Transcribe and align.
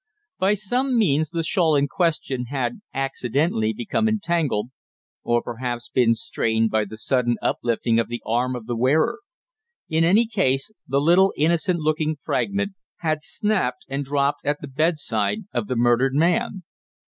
By 0.39 0.55
some 0.55 0.97
means 0.97 1.29
the 1.29 1.43
shawl 1.43 1.75
in 1.75 1.87
question 1.87 2.45
had 2.45 2.81
accidentally 2.91 3.71
become 3.71 4.07
entangled 4.09 4.69
or 5.23 5.43
perhaps 5.43 5.89
been 5.89 6.15
strained 6.15 6.71
by 6.71 6.85
the 6.85 6.97
sudden 6.97 7.35
uplifting 7.39 7.99
of 7.99 8.07
the 8.07 8.19
arm 8.25 8.55
of 8.55 8.65
the 8.65 8.75
wearer. 8.75 9.19
In 9.89 10.03
any 10.03 10.25
case 10.25 10.71
the 10.87 10.99
little 10.99 11.33
innocent 11.37 11.81
looking 11.81 12.15
fragment 12.15 12.73
had 13.01 13.21
snapped, 13.21 13.85
and 13.87 14.03
dropped 14.03 14.43
at 14.43 14.59
the 14.59 14.67
bedside 14.67 15.41
of 15.53 15.67
the 15.67 15.75
murdered 15.75 16.15
man. 16.15 16.63